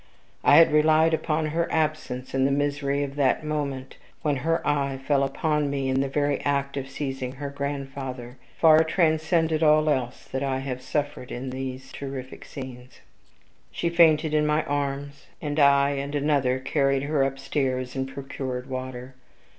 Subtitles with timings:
[0.43, 4.97] I had relied upon her absence; and the misery of that moment, when her eye
[4.97, 10.25] fell upon me in the very act of seizing her grandfather, far transcended all else
[10.29, 13.01] that I have suffered in these terrific scenes.
[13.71, 19.13] She fainted in my arms, and I and another carried her upstairs and procured water.